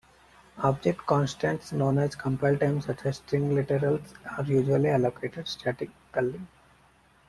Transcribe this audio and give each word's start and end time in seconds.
Object 0.57 1.05
constants 1.05 1.71
known 1.71 1.99
at 1.99 2.17
compile-time, 2.17 2.81
such 2.81 3.05
as 3.05 3.17
string 3.17 3.51
literals, 3.51 4.15
are 4.35 4.43
usually 4.45 4.89
allocated 4.89 5.47
statically. 5.47 6.41